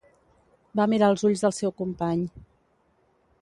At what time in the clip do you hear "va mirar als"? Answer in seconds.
0.79-1.25